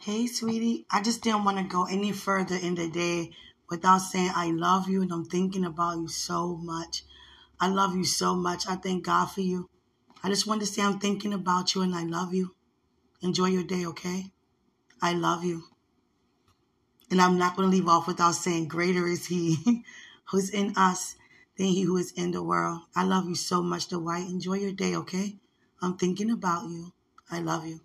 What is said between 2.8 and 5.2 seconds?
day without saying I love you and